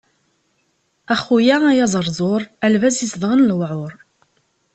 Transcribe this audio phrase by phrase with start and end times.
[1.13, 3.93] A xuya ay aẓerẓur, a lbaz izedɣen lewɛur.